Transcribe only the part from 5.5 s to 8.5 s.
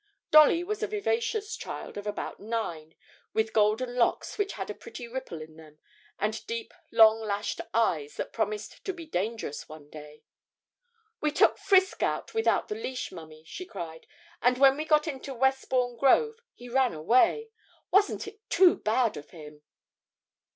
them, and deep long lashed eyes that